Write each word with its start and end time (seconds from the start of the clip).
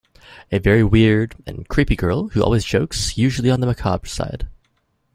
A 0.51 0.57
very 0.57 0.83
weird, 0.83 1.35
and 1.45 1.67
creepy 1.67 1.95
girl 1.95 2.29
who 2.29 2.41
always 2.43 2.65
jokes 2.65 3.19
usually 3.19 3.51
on 3.51 3.59
the 3.59 3.67
macabre 3.67 4.07
side. 4.07 4.47